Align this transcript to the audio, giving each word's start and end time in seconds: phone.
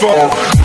phone. 0.00 0.59